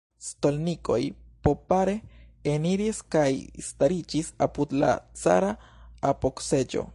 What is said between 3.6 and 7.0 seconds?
stariĝis apud la cara apogseĝo.